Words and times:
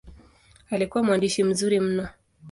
Alikuwa 0.69 1.03
mwandishi 1.03 1.43
mzuri 1.43 1.79
mno. 1.79 2.07